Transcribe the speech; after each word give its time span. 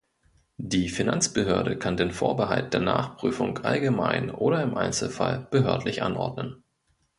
Die 0.57 0.89
Finanzbehörde 0.89 1.77
kann 1.77 1.95
den 1.95 2.09
Vorbehalt 2.09 2.73
der 2.73 2.81
Nachprüfung 2.81 3.59
allgemein 3.59 4.31
oder 4.31 4.63
im 4.63 4.75
Einzelfall 4.75 5.47
behördlich 5.51 6.01
anordnen. 6.01 6.63